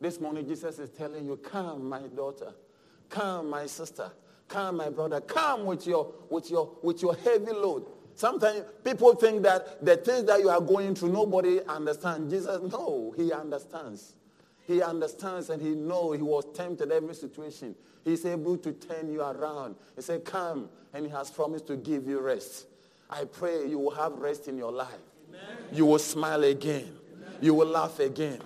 [0.00, 2.52] This morning, Jesus is telling you, Come, my daughter.
[3.08, 4.12] Come, my sister.
[4.48, 5.20] Come, my brother.
[5.20, 7.86] Come with your, with your, with your heavy load.
[8.14, 12.32] Sometimes people think that the things that you are going through, nobody understands.
[12.32, 14.14] Jesus, no, he understands.
[14.66, 17.74] He understands and he knows he was tempted every situation.
[18.04, 19.76] He's able to turn you around.
[19.94, 22.66] He said, Come, and he has promised to give you rest.
[23.08, 24.88] I pray you will have rest in your life.
[25.28, 25.40] Amen.
[25.72, 26.92] You will smile again.
[27.14, 27.36] Amen.
[27.40, 28.34] You will laugh again.
[28.34, 28.44] Amen.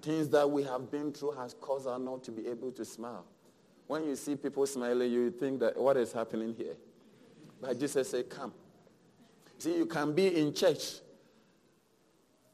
[0.00, 3.24] Things that we have been through has caused us not to be able to smile.
[3.92, 6.76] When you see people smiling, you think that what is happening here?
[7.60, 8.54] But Jesus said, Come.
[9.58, 11.00] See, you can be in church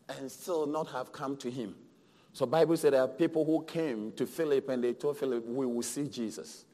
[0.09, 1.77] and still not have come to him.
[2.33, 5.65] So Bible said there are people who came to Philip and they told Philip, we
[5.65, 6.65] will see Jesus.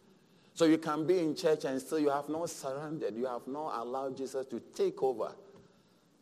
[0.55, 3.15] So you can be in church and still you have not surrendered.
[3.15, 5.35] You have not allowed Jesus to take over.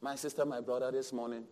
[0.00, 1.44] My sister, my brother, this morning,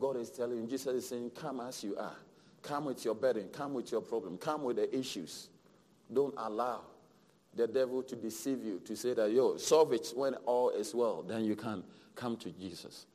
[0.00, 2.16] God is telling you, Jesus is saying, come as you are.
[2.60, 3.50] Come with your burden.
[3.52, 4.36] Come with your problem.
[4.36, 5.50] Come with the issues.
[6.12, 6.82] Don't allow
[7.54, 11.22] the devil to deceive you, to say that, yo, solve it when all is well.
[11.22, 11.84] Then you can
[12.14, 13.06] come to Jesus.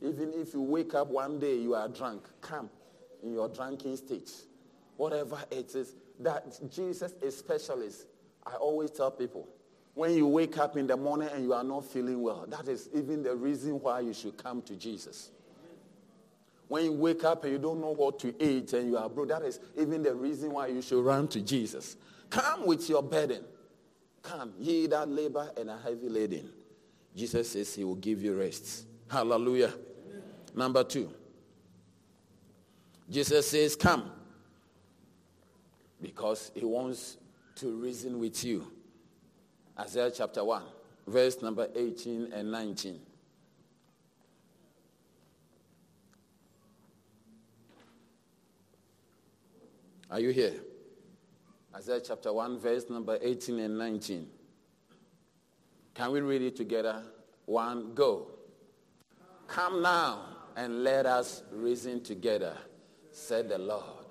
[0.00, 2.70] Even if you wake up one day, you are drunk, come
[3.22, 4.30] in your drunken state.
[4.96, 8.06] Whatever it is, that Jesus is specialist.
[8.46, 9.48] I always tell people,
[9.94, 12.88] when you wake up in the morning and you are not feeling well, that is
[12.94, 15.30] even the reason why you should come to Jesus.
[16.68, 19.28] When you wake up and you don't know what to eat and you are broke,
[19.28, 21.96] that is even the reason why you should run to Jesus.
[22.30, 23.44] Come with your burden.
[24.22, 26.50] Come, ye that labor and are heavy laden.
[27.16, 28.84] Jesus says he will give you rest.
[29.10, 29.72] Hallelujah.
[30.54, 31.10] Number two.
[33.10, 34.10] Jesus says, come.
[36.00, 37.16] Because he wants
[37.56, 38.70] to reason with you.
[39.78, 40.62] Isaiah chapter 1,
[41.06, 43.00] verse number 18 and 19.
[50.10, 50.54] Are you here?
[51.78, 54.26] Isaiah chapter 1, verse number 18 and 19.
[55.94, 57.04] Can we read it together?
[57.44, 58.32] One, go.
[59.46, 60.24] Come now
[60.56, 62.56] and let us reason together,
[63.12, 64.06] said the Lord.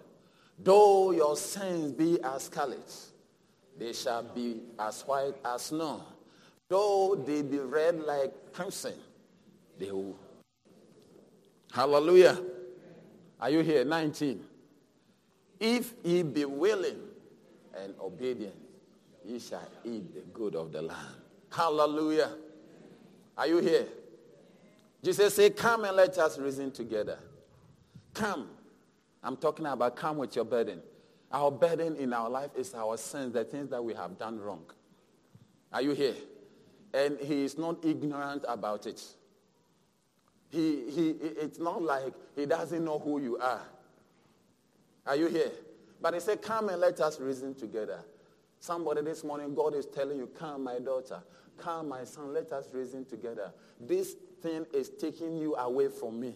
[0.58, 2.90] Though your sins be as scarlet,
[3.78, 6.04] they shall be as white as snow.
[6.70, 8.94] Though they be red like crimson,
[9.78, 10.18] they will.
[11.74, 12.42] Hallelujah.
[13.42, 13.84] Are you here?
[13.84, 14.42] 19.
[15.60, 17.07] If ye be willing
[17.84, 18.56] and obedience,
[19.26, 21.16] ye shall eat the good of the land.
[21.52, 22.32] Hallelujah.
[23.38, 23.88] Are you here?
[25.04, 27.20] Jesus said, Come and let us reason together.
[28.14, 28.50] Come.
[29.24, 30.82] I'm talking about come with your burden.
[31.32, 34.64] Our burden in our life is our sins, the things that we have done wrong.
[35.74, 36.16] Are you here?
[36.94, 39.04] And he is not ignorant about it.
[40.50, 43.62] He, he, it's not like he doesn't know who you are.
[45.06, 45.52] Are you here?
[46.02, 48.00] But he said, Come and let us reason together.
[48.60, 51.22] Somebody this morning, God is telling you, Come, my daughter.
[51.58, 52.34] Come, my son.
[52.34, 53.52] Let us reason together.
[53.80, 56.36] This thing is taking you away from me.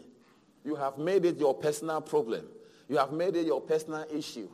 [0.64, 2.46] You have made it your personal problem.
[2.88, 4.50] You have made it your personal issue.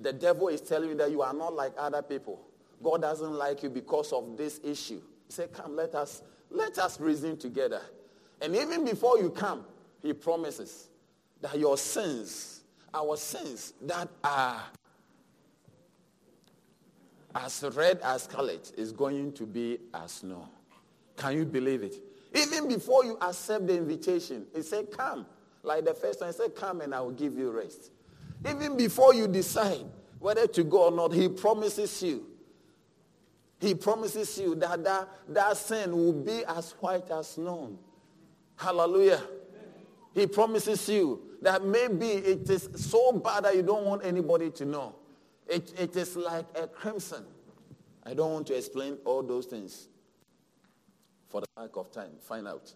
[0.00, 2.40] The devil is telling you that you are not like other people.
[2.82, 5.00] God doesn't like you because of this issue.
[5.26, 7.82] He said, Come, let us, let us reason together.
[8.40, 9.64] And even before you come,
[10.02, 10.88] he promises
[11.40, 12.55] that your sins
[12.94, 14.62] our sins that are
[17.34, 20.48] as red as scarlet is going to be as snow.
[21.16, 21.96] Can you believe it?
[22.34, 25.26] Even before you accept the invitation, he said, come.
[25.62, 27.90] Like the first time, he said, come and I will give you rest.
[28.48, 29.84] Even before you decide
[30.18, 32.26] whether to go or not, he promises you.
[33.60, 37.78] He promises you that that, that sin will be as white as snow.
[38.56, 39.22] Hallelujah.
[40.16, 44.64] He promises you that maybe it is so bad that you don't want anybody to
[44.64, 44.94] know.
[45.46, 47.22] It, it is like a crimson.
[48.02, 49.88] I don't want to explain all those things
[51.28, 52.12] for the lack of time.
[52.18, 52.72] Find out.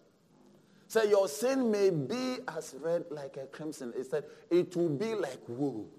[0.87, 3.91] So your sin may be as red like a crimson.
[3.97, 5.89] It said, it will be like wool,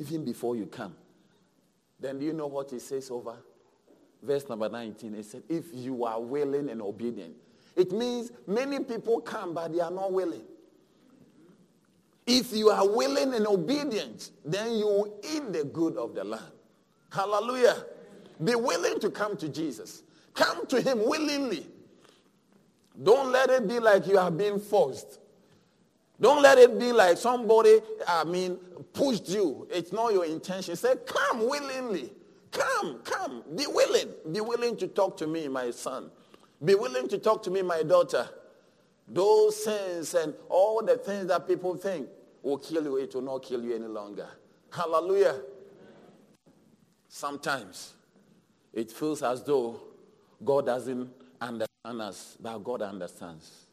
[0.00, 0.94] even before you come.
[1.98, 3.36] Then do you know what he says over?
[4.22, 5.14] Verse number 19.
[5.14, 7.36] It said, if you are willing and obedient.
[7.76, 10.42] It means many people come, but they are not willing.
[12.26, 16.52] If you are willing and obedient, then you will eat the good of the land.
[17.10, 17.84] Hallelujah.
[18.42, 20.02] Be willing to come to Jesus.
[20.34, 21.66] Come to him willingly.
[23.02, 25.18] Don't let it be like you are being forced.
[26.20, 28.56] Don't let it be like somebody, I mean,
[28.92, 29.66] pushed you.
[29.70, 30.76] It's not your intention.
[30.76, 32.12] Say, come willingly.
[32.52, 33.42] Come, come.
[33.56, 34.08] Be willing.
[34.30, 36.10] Be willing to talk to me, my son.
[36.64, 38.28] Be willing to talk to me, my daughter.
[39.08, 42.08] Those sins and all the things that people think
[42.42, 44.28] will kill you, it will not kill you any longer.
[44.70, 45.40] Hallelujah.
[47.08, 47.94] Sometimes
[48.72, 49.80] it feels as though
[50.44, 51.10] God doesn't
[51.40, 53.66] understand us, but God understands.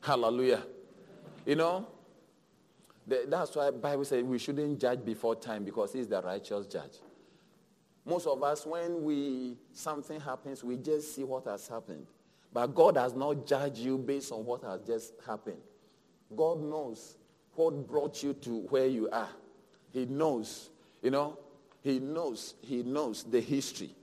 [0.00, 0.62] Hallelujah.
[1.44, 1.86] You know,
[3.06, 6.98] that's why Bible says we shouldn't judge before time because he's the righteous judge.
[8.04, 12.06] Most of us, when we something happens, we just see what has happened.
[12.52, 15.60] But God has not judged you based on what has just happened.
[16.34, 17.16] God knows
[17.54, 19.28] what brought you to where you are.
[19.92, 20.70] He knows,
[21.02, 21.38] you know,
[21.82, 23.94] he knows, he knows the history.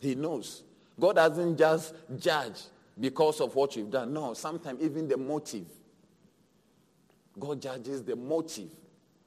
[0.00, 0.62] He knows.
[0.98, 2.62] God doesn't just judge
[2.98, 4.12] because of what you've done.
[4.12, 5.66] No, sometimes even the motive.
[7.38, 8.70] God judges the motive.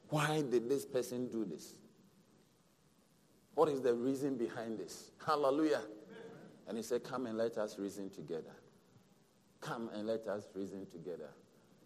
[0.08, 1.74] Why did this person do this?
[3.54, 5.10] What is the reason behind this?
[5.24, 5.82] Hallelujah.
[6.68, 8.54] And he said, Come and let us reason together.
[9.60, 11.30] Come and let us reason together.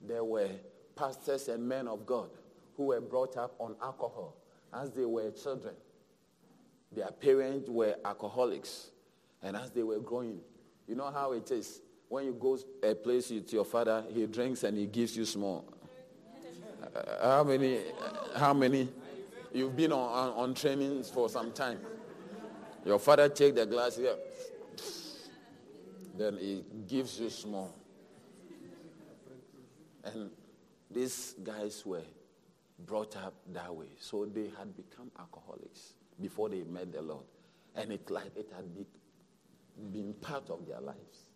[0.07, 0.49] there were
[0.97, 2.28] pastors and men of God
[2.76, 4.37] who were brought up on alcohol
[4.74, 5.74] as they were children.
[6.91, 8.91] Their parents were alcoholics.
[9.43, 10.41] And as they were growing,
[10.87, 11.80] you know how it is.
[12.09, 15.64] When you go a place with your father, he drinks and he gives you small.
[16.95, 17.80] Uh, how many?
[18.37, 18.89] How many?
[19.53, 21.78] You've been on, on, on trainings for some time.
[22.85, 24.14] Your father take the glass here,
[26.23, 27.75] then he gives you small.
[30.05, 30.31] And
[30.91, 32.03] these guys were
[32.87, 33.87] brought up that way.
[33.99, 37.25] So they had become alcoholics before they met the Lord.
[37.75, 38.87] And it like it had be,
[39.93, 41.29] been part of their lives.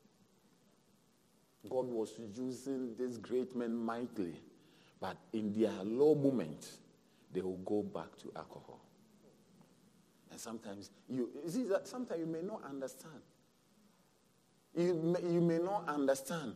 [1.69, 4.41] God was using these great men mightily,
[5.01, 6.71] but in their low moment,
[7.33, 8.81] they will go back to alcohol.
[10.31, 13.21] And sometimes you, you see that sometimes you may not understand.
[14.77, 16.55] You may, you may not understand.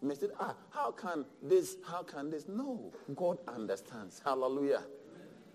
[0.00, 2.48] You may say, ah, how can this, how can this?
[2.48, 4.20] No, God understands.
[4.24, 4.82] Hallelujah.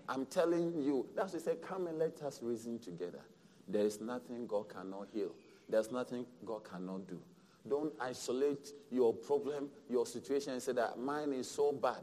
[0.08, 3.20] I'm telling you, that's why he said, come and let us reason together.
[3.68, 5.32] There is nothing God cannot heal.
[5.68, 7.20] There's nothing God cannot do.
[7.68, 12.00] Don't isolate your problem, your situation, and say that mine is so bad.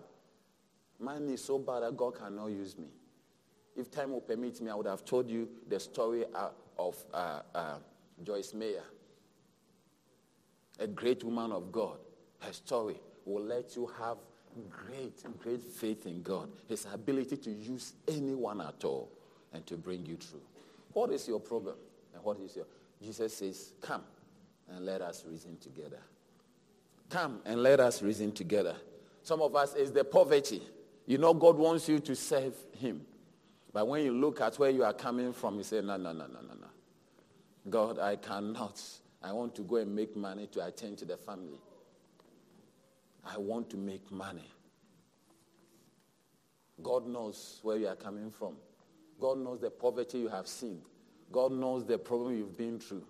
[1.00, 2.90] Mine is so bad that God cannot use me.
[3.76, 7.42] If time will permit me, I would have told you the story uh, of uh,
[7.56, 7.76] uh,
[8.24, 8.84] Joyce Meyer,
[10.80, 11.98] a great woman of God.
[12.40, 14.18] Her story will let you have
[14.70, 19.10] great, great faith in God, His ability to use anyone at all
[19.54, 20.42] and to bring you through.
[20.94, 21.76] What is your problem?
[22.14, 22.66] And what is your.
[23.02, 24.04] Jesus says, Come
[24.70, 26.00] and let us reason together.
[27.10, 28.76] Come and let us reason together.
[29.24, 30.62] Some of us is the poverty.
[31.06, 33.02] You know, God wants you to serve Him.
[33.74, 36.28] But when you look at where you are coming from, you say, No, no, no,
[36.28, 36.68] no, no, no.
[37.70, 38.82] God, I cannot.
[39.26, 41.60] I want to go and make money to attend to the family.
[43.26, 44.48] I want to make money.
[46.84, 48.56] God knows where you are coming from.
[49.20, 50.80] God knows the poverty you have seen.
[51.32, 53.04] God knows the problem you've been through.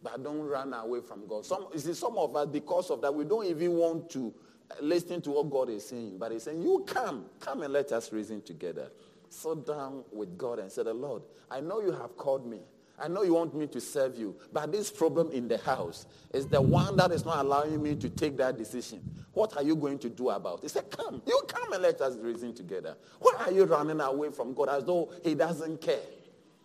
[0.00, 1.44] But don't run away from God.
[1.44, 4.32] Some, you see, some of us, because of that, we don't even want to
[4.80, 6.18] listen to what God is saying.
[6.18, 8.92] But He's saying, You come, come and let us reason together.
[9.28, 12.60] Sit down with God and say, The Lord, I know you have called me.
[13.00, 16.46] I know you want me to serve you, but this problem in the house is
[16.46, 19.00] the one that is not allowing me to take that decision.
[19.32, 20.62] What are you going to do about it?
[20.62, 22.96] He said, Come, you come and let us reason together.
[23.20, 26.00] Why are you running away from God as though He doesn't care?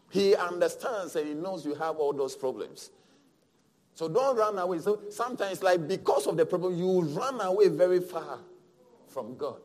[0.09, 2.89] He understands and He knows you have all those problems.
[3.95, 4.79] So don't run away.
[4.79, 8.39] So sometimes, like because of the problem, you run away very far
[9.07, 9.61] from God.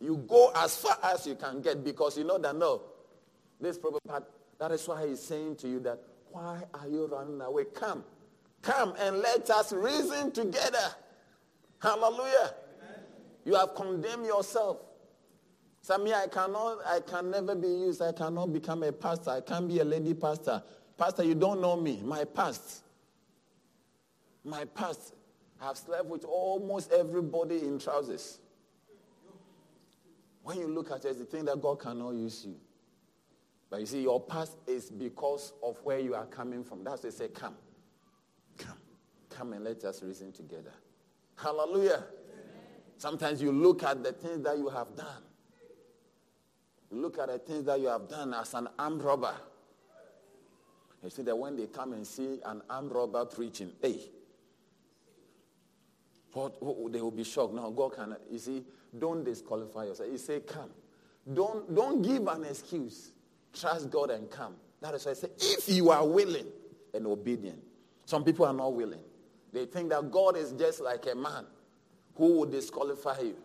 [0.00, 2.82] You go as far as you can get because you know that no,
[3.60, 4.00] this problem.
[4.60, 5.98] That is why he's saying to you that
[6.30, 7.64] why are you running away?
[7.74, 8.04] Come,
[8.62, 10.94] come and let us reason together.
[11.80, 12.54] Hallelujah.
[12.78, 13.00] Amen.
[13.44, 14.76] You have condemned yourself.
[16.02, 18.00] Me, I cannot, I can never be used.
[18.00, 19.30] I cannot become a pastor.
[19.30, 20.62] I can't be a lady pastor.
[20.96, 22.00] Pastor, you don't know me.
[22.04, 22.84] My past.
[24.44, 25.14] My past.
[25.60, 28.38] I've slept with almost everybody in trousers.
[30.44, 32.54] When you look at it, you think that God cannot use you.
[33.70, 36.82] But you see, your past is because of where you are coming from.
[36.82, 37.54] That's why they say, come.
[38.58, 38.76] Come.
[39.30, 40.72] Come and let us reason together.
[41.36, 41.92] Hallelujah.
[41.92, 42.04] Amen.
[42.96, 45.22] Sometimes you look at the things that you have done.
[46.90, 49.34] You look at the things that you have done as an armed robber.
[51.02, 54.00] You see that when they come and see an armed robber preaching, hey,
[56.32, 57.54] what, what, they will be shocked.
[57.54, 58.16] No, God can.
[58.30, 58.64] You see,
[58.98, 60.10] don't disqualify yourself.
[60.10, 60.70] You say, come.
[61.32, 63.12] Don't, don't give an excuse.
[63.52, 64.54] Trust God and come.
[64.80, 66.46] That is why I say, if you are willing
[66.94, 67.62] and obedient.
[68.04, 69.00] Some people are not willing.
[69.52, 71.44] They think that God is just like a man
[72.14, 73.36] who will disqualify you.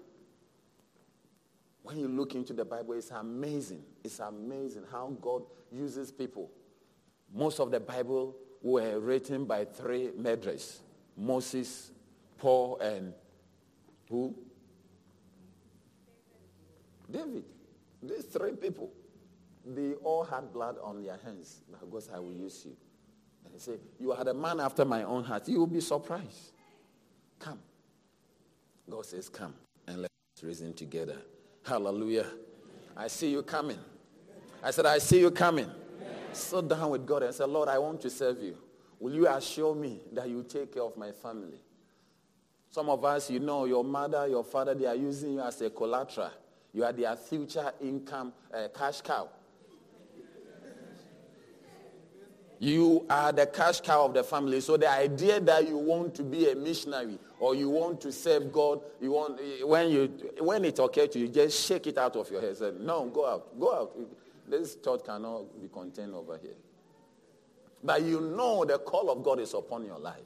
[1.84, 3.84] When you look into the Bible, it's amazing.
[4.03, 6.49] It's amazing how God uses people.
[7.34, 10.82] Most of the Bible were written by three murderers
[11.18, 11.91] Moses,
[12.38, 13.14] Paul, and
[14.10, 14.36] who?
[17.10, 17.45] David.
[18.01, 18.91] These three people.
[19.66, 21.61] They all had blood on their hands.
[21.72, 22.76] God Because I will use you.
[23.43, 25.47] And he said, You are the man after my own heart.
[25.47, 26.51] You will be surprised.
[27.39, 27.59] Come.
[28.89, 29.53] God says, Come
[29.88, 31.18] and let's reason together.
[31.63, 32.28] Hallelujah.
[32.95, 33.80] I see you coming.
[34.63, 35.70] I said, I see you coming.
[36.32, 38.57] Sit down with God and say, Lord, I want to serve you.
[38.99, 41.59] Will you assure me that you take care of my family?
[42.70, 45.70] Some of us, you know, your mother, your father, they are using you as a
[45.70, 46.32] collateral.
[46.74, 49.30] You are their future income uh, cash cow.
[52.60, 54.62] You are the cash cow of the family.
[54.62, 58.51] So the idea that you want to be a missionary or you want to serve
[58.51, 60.08] God, you want when you
[60.39, 62.56] when it occurs to you, just shake it out of your head.
[62.58, 63.97] Say, no, go out, go out.
[64.47, 66.56] This thought cannot be contained over here.
[67.84, 70.22] But you know the call of God is upon your life.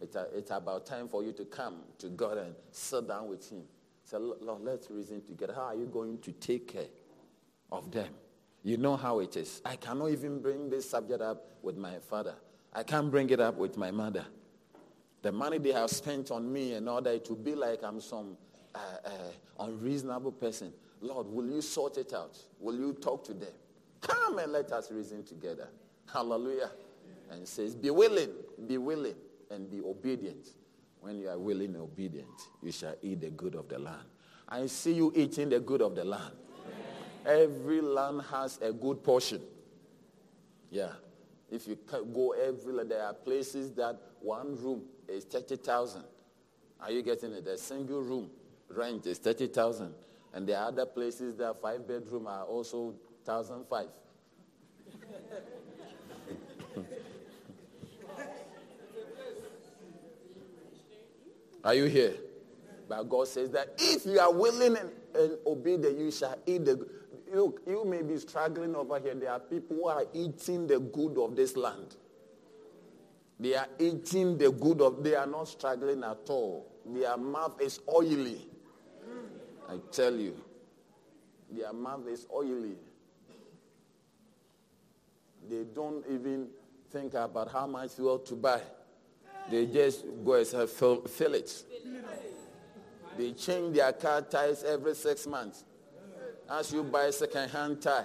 [0.00, 3.62] It's, about time for you to come to God and sit down with Him.
[4.04, 5.54] Say, Lord, let's reason together.
[5.54, 6.88] How are you going to take care
[7.72, 8.08] of them?
[8.64, 9.60] You know how it is.
[9.64, 12.34] I cannot even bring this subject up with my father.
[12.72, 14.24] I can't bring it up with my mother.
[15.20, 18.38] The money they have spent on me in order to be like I'm some
[18.74, 19.10] uh, uh,
[19.64, 20.72] unreasonable person.
[21.02, 22.38] Lord, will you sort it out?
[22.58, 23.52] Will you talk to them?
[24.00, 25.68] Come and let us reason together.
[26.10, 26.70] Hallelujah.
[27.30, 28.30] And says, be willing,
[28.66, 29.14] be willing,
[29.50, 30.48] and be obedient.
[31.00, 34.06] When you are willing and obedient, you shall eat the good of the land.
[34.48, 36.34] I see you eating the good of the land.
[37.24, 39.40] Every land has a good portion.
[40.70, 40.92] Yeah.
[41.50, 41.78] If you
[42.12, 46.02] go every, land, there are places that one room is 30,000.
[46.80, 47.46] Are you getting it?
[47.46, 48.28] A single room
[48.68, 49.94] rent is 30,000.
[50.32, 52.94] And there are other places that five bedroom are also
[53.24, 53.86] 1,005.
[61.64, 62.14] are you here?
[62.88, 66.86] But God says that if you are willing and, and obedient, you shall eat the
[67.34, 69.14] Look, you may be struggling over here.
[69.14, 71.96] There are people who are eating the good of this land.
[73.40, 76.70] They are eating the good of, they are not struggling at all.
[76.86, 78.46] Their mouth is oily.
[79.68, 80.36] I tell you.
[81.50, 82.76] Their mouth is oily.
[85.50, 86.48] They don't even
[86.90, 88.60] think about how much fuel to buy.
[89.50, 91.64] They just go and fill, fill it.
[93.18, 95.64] They change their car tires every six months.
[96.50, 98.04] As you buy second-hand tie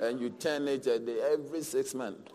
[0.00, 0.98] and you turn it uh,
[1.32, 2.30] every six months.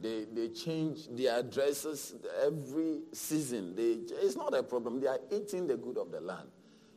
[0.00, 3.74] They, they change their addresses every season.
[3.74, 5.00] They, it's not a problem.
[5.00, 6.48] They are eating the good of the land.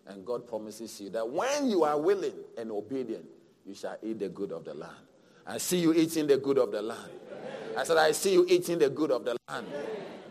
[0.08, 3.26] And God promises you that when you are willing and obedient,
[3.66, 4.98] you shall eat the good of the land.
[5.46, 7.12] I see you eating the good of the land.
[7.78, 9.68] I said, I see you eating the good of the land.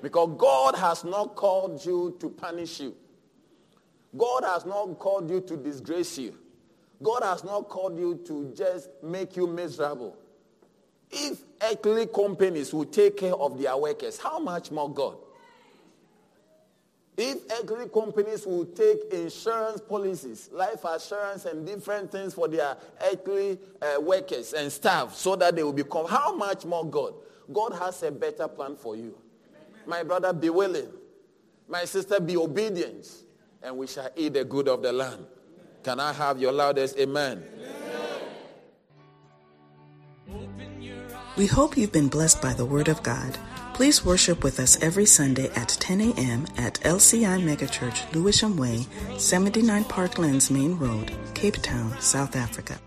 [0.03, 2.95] Because God has not called you to punish you.
[4.17, 6.35] God has not called you to disgrace you.
[7.03, 10.17] God has not called you to just make you miserable.
[11.11, 15.17] If earthly companies will take care of their workers, how much more God?
[17.17, 22.77] If earthly companies will take insurance policies, life assurance and different things for their
[23.11, 27.15] earthly uh, workers and staff so that they will become, how much more God?
[27.53, 29.17] God has a better plan for you.
[29.87, 30.89] My brother, be willing.
[31.67, 33.07] My sister, be obedient
[33.63, 35.27] and we shall eat the good of the land.
[35.83, 37.45] Can I have your loudest amen?
[41.37, 43.39] We hope you've been blessed by the Word of God.
[43.73, 46.47] Please worship with us every Sunday at 10 a.m.
[46.57, 48.87] at LCI Megachurch, Lewisham Way,
[49.19, 52.81] 79 Parklands Main Road, Cape Town, South Africa.